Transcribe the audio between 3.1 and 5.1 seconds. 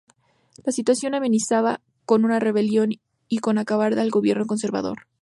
y con acabar el gobierno conservador.